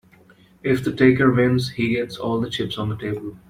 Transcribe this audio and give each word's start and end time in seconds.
If 0.63 0.83
the 0.83 0.91
taker 0.95 1.31
wins, 1.31 1.69
he 1.69 1.89
gets 1.89 2.17
all 2.17 2.41
the 2.41 2.49
chips 2.49 2.79
on 2.79 2.89
the 2.89 2.95
table. 2.97 3.37